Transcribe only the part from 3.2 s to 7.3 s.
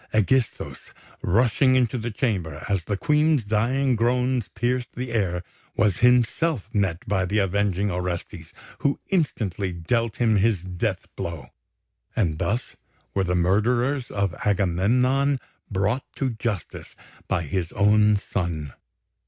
dying groans pierced the air, was himself met by